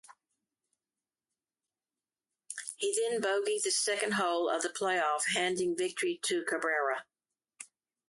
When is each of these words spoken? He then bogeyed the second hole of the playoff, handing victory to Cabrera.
He 2.77 2.95
then 2.99 3.21
bogeyed 3.21 3.61
the 3.61 3.69
second 3.69 4.15
hole 4.15 4.49
of 4.49 4.63
the 4.63 4.69
playoff, 4.69 5.35
handing 5.35 5.77
victory 5.77 6.19
to 6.23 6.43
Cabrera. 6.45 7.05